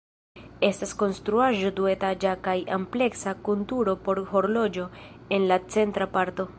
Estas 0.67 0.93
konstruaĵo 1.01 1.69
duetaĝa 1.81 2.33
kaj 2.49 2.57
ampleksa 2.79 3.37
kun 3.49 3.63
turo 3.73 3.97
por 4.09 4.25
horloĝo 4.35 4.89
en 5.39 5.51
la 5.53 5.65
centra 5.77 6.15
parto. 6.17 6.49